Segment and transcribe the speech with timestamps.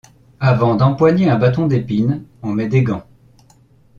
[0.39, 3.05] Avant d’empoigner un bâton d’épines, on met des gants.